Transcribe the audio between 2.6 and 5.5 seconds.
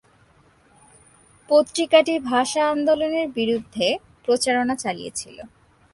আন্দোলনের বিরুদ্ধে প্রচারণা চালিয়েছিল।